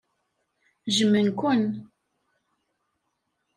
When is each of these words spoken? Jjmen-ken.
Jjmen-ken. 0.95 1.63